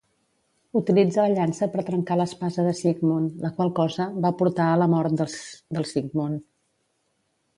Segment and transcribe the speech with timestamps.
[0.79, 4.89] Utilitza la llança per trencar l'espasa de Siegmund, la qual cosa va portar a la
[4.97, 5.21] mort
[5.75, 6.43] del Siegmund.